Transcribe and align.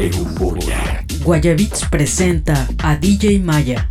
Euforia. 0.00 1.04
Guayabits 1.24 1.84
presenta 1.90 2.68
a 2.78 2.94
DJ 2.94 3.40
Maya. 3.40 3.90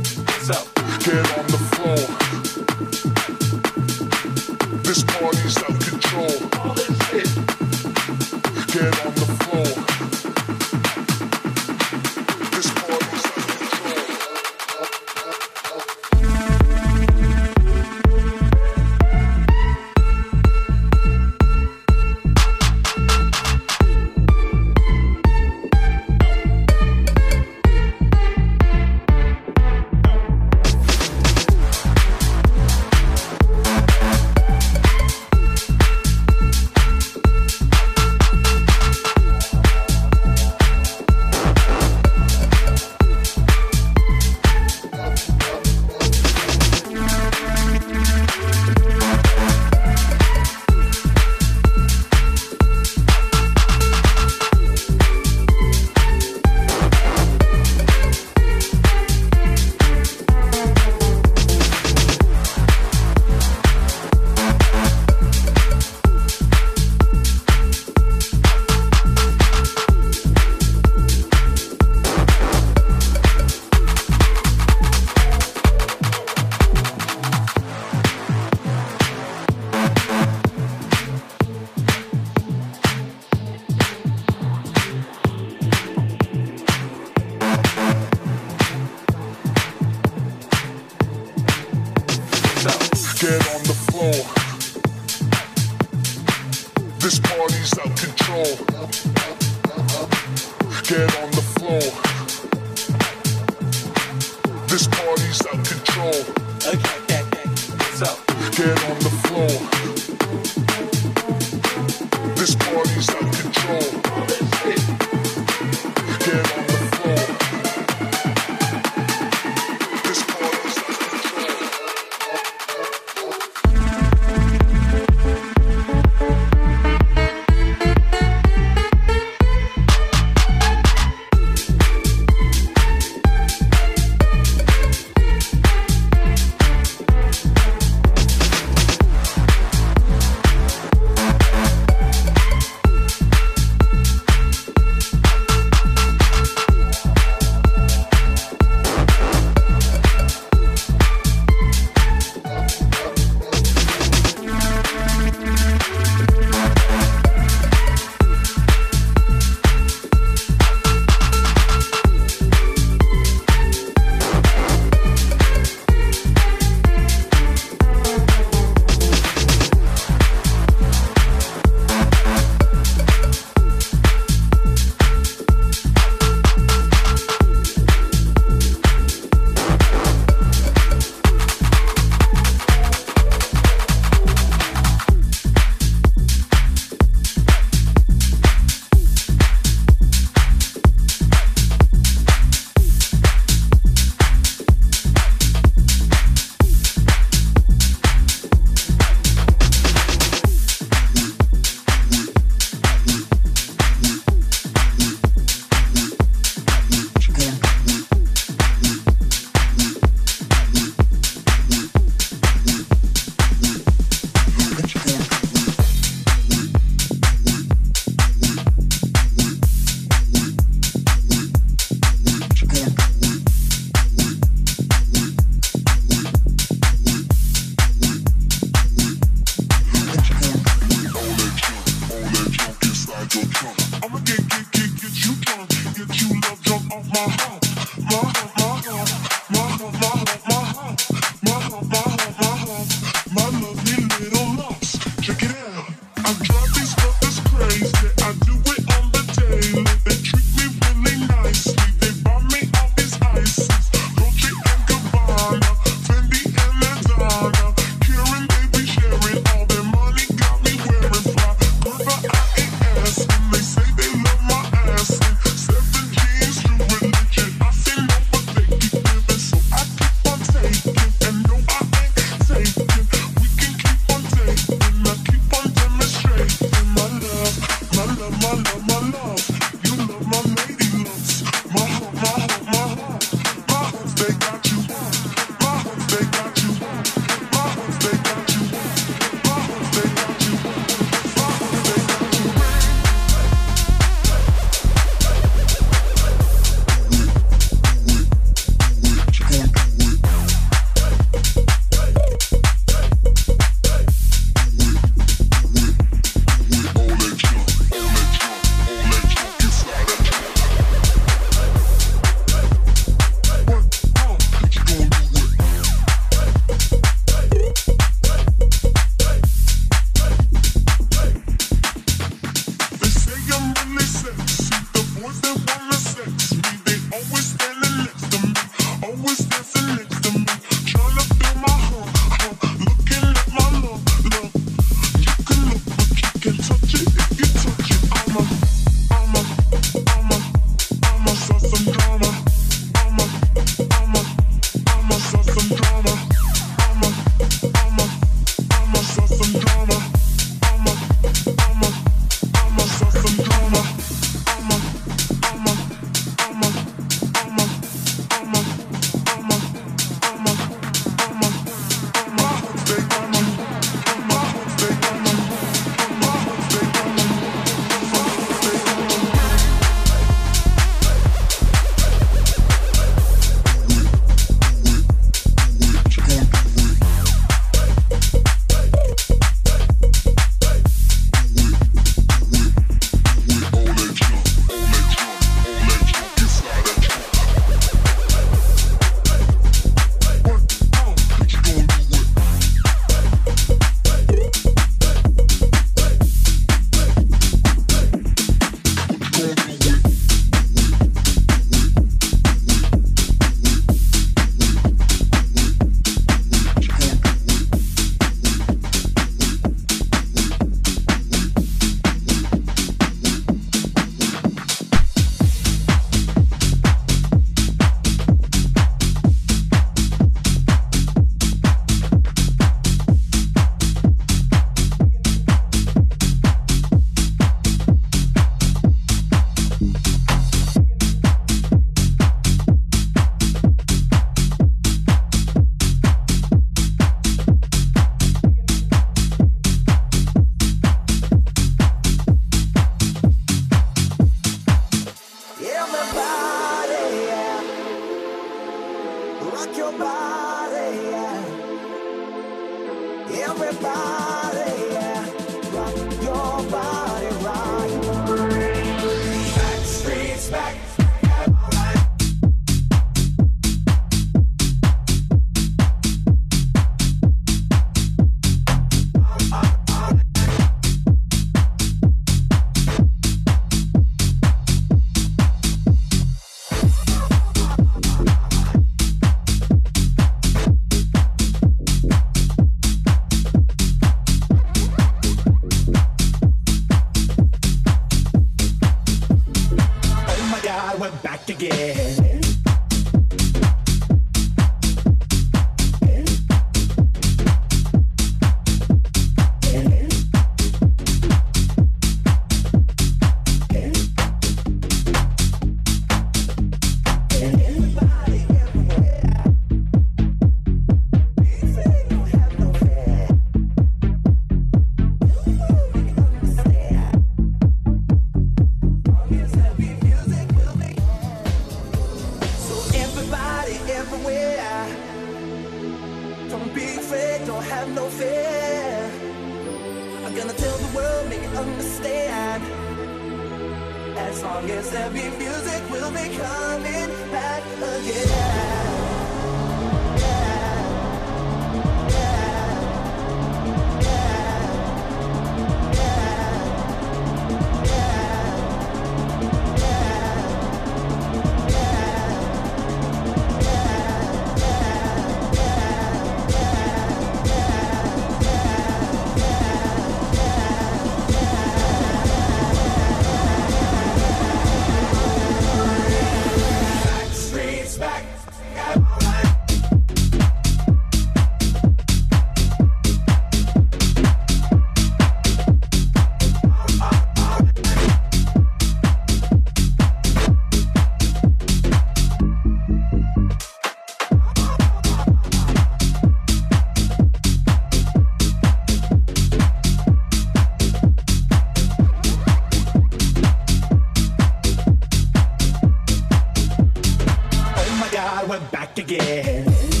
dance. 599.43 600.00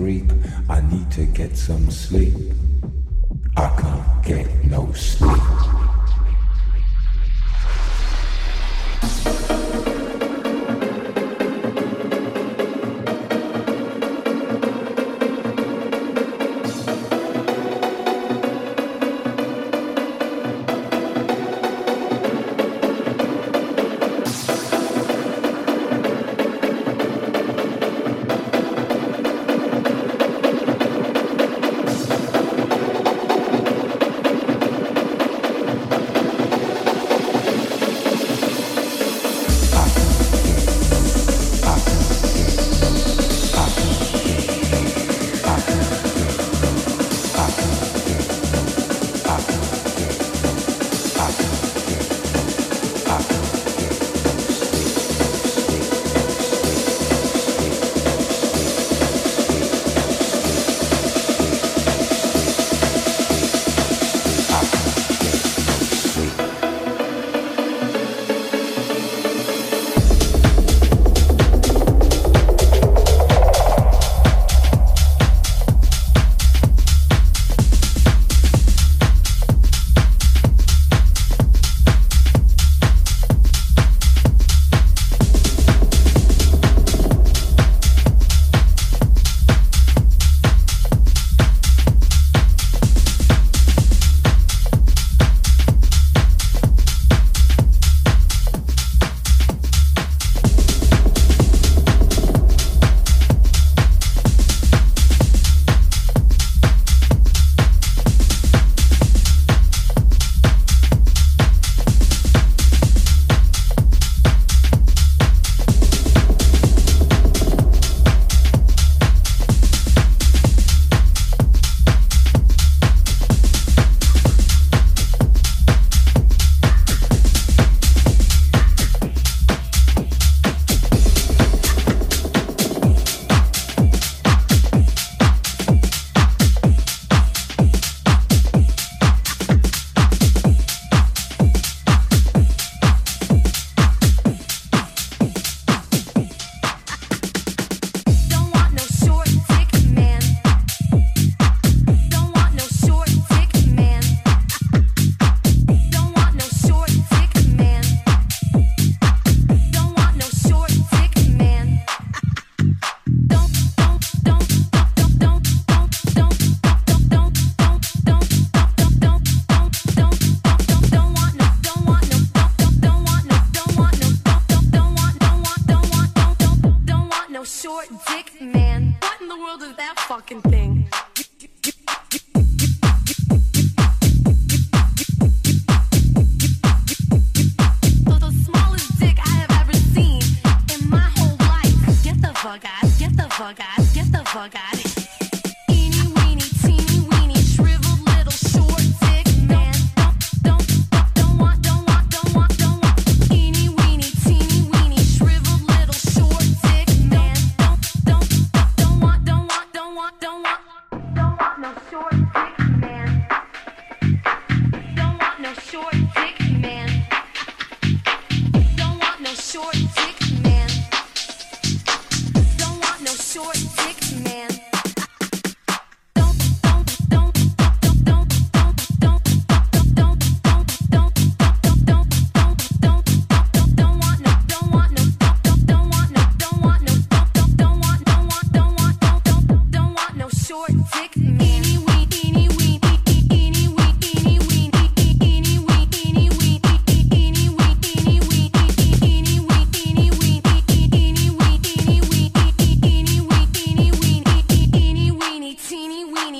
I 0.00 0.80
need 0.90 1.10
to 1.12 1.26
get 1.26 1.58
some 1.58 1.90
sleep. 1.90 2.29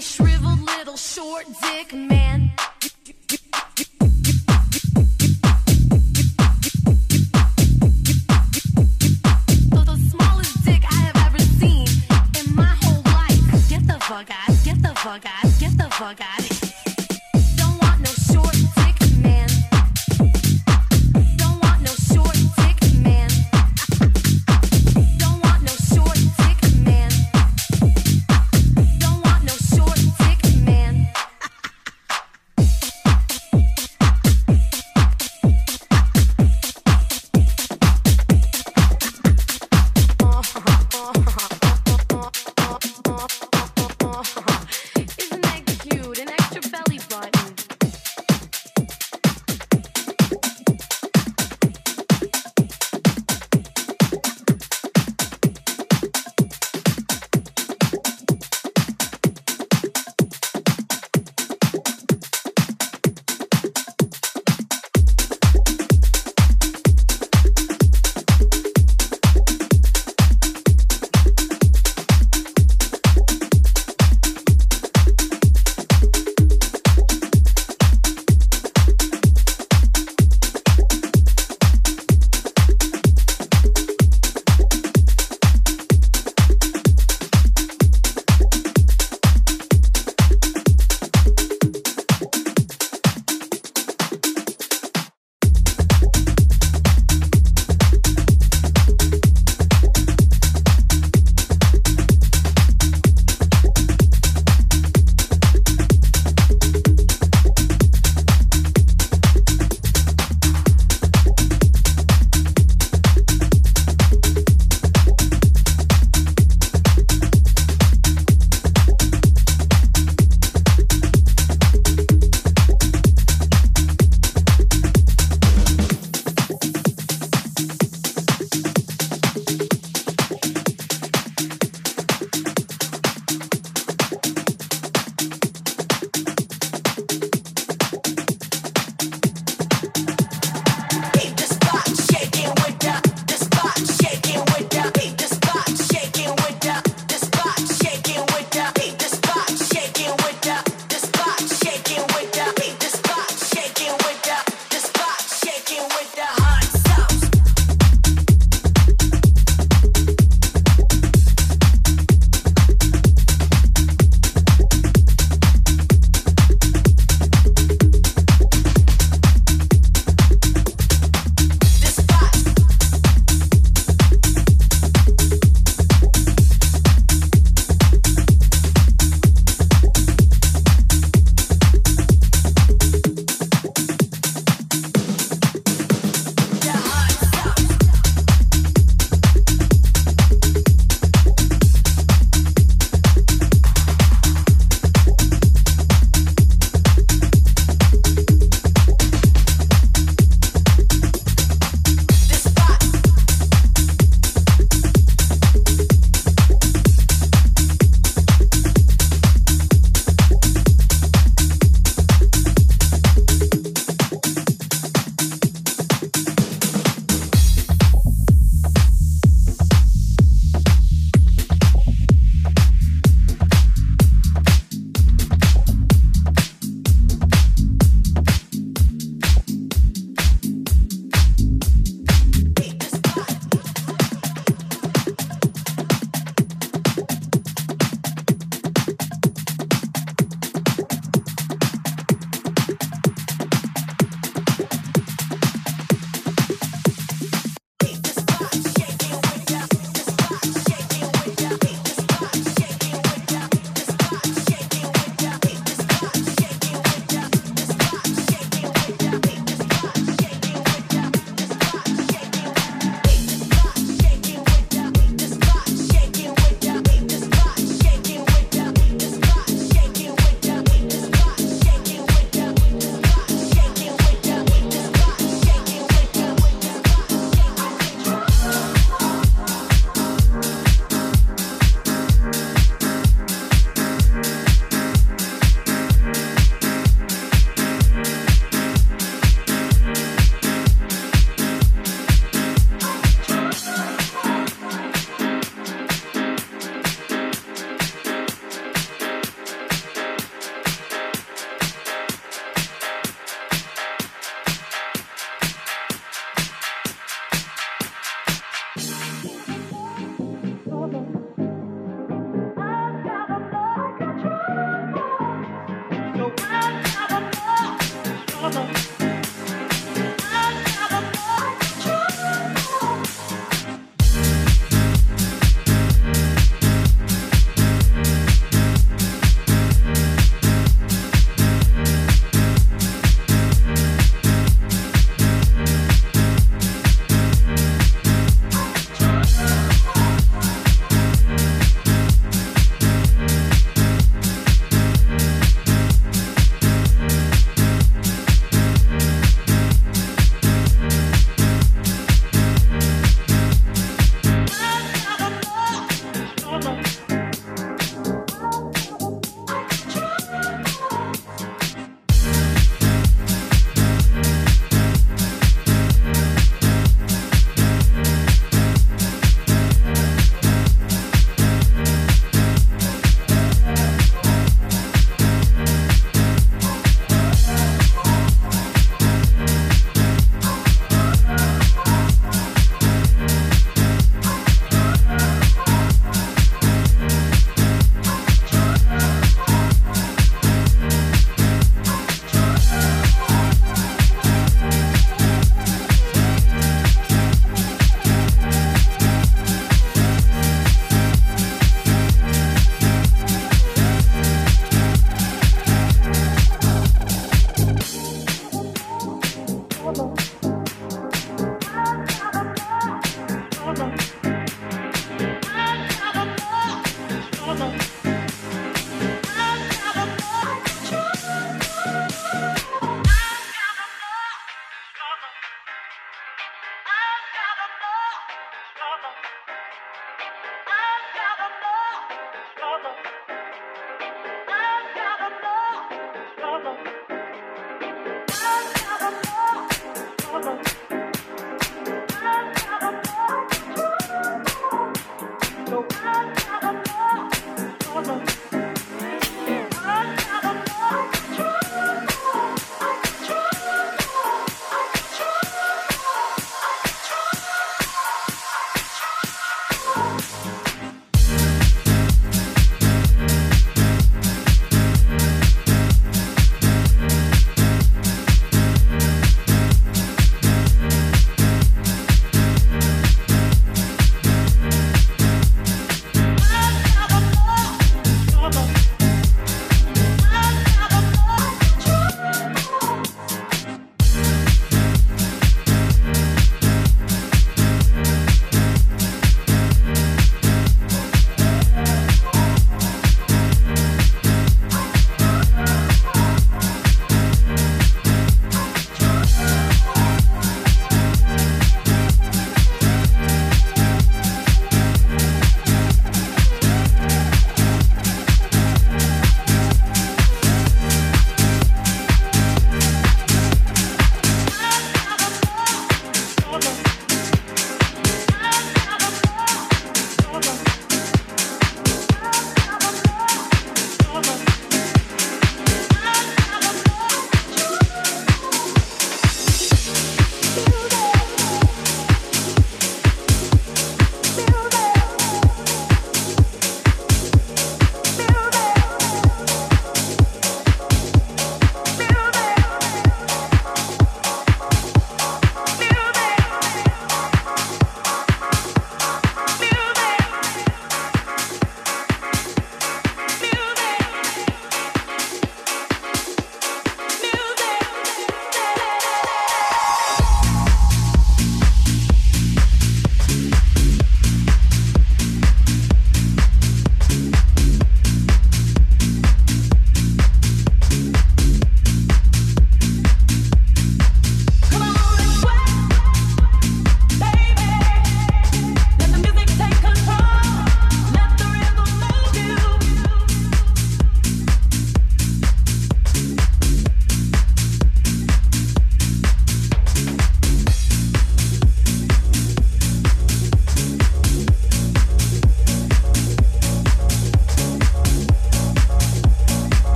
shriveled 0.00 0.60
little 0.60 0.96
short 0.96 1.46
dick 1.62 1.92
man. 1.92 2.52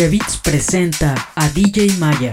Guayabits 0.00 0.38
presenta 0.38 1.14
a 1.34 1.46
DJ 1.50 1.98
Maya. 1.98 2.32